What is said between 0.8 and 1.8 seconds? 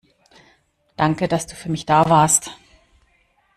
Danke, dass du für